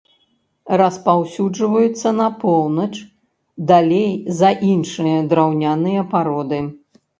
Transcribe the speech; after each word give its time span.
Распаўсюджваецца 0.81 2.13
на 2.21 2.27
поўнач 2.45 2.89
далей 3.73 4.11
за 4.41 4.51
іншыя 4.73 5.23
драўняныя 5.31 6.01
пароды. 6.17 6.63